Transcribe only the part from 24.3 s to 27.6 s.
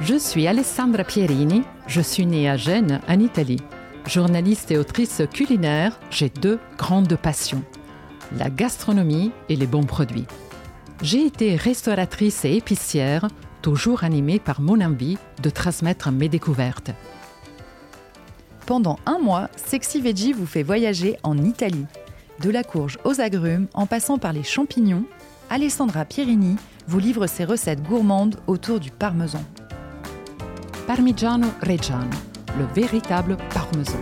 les champignons, Alessandra Pierini vous livre ses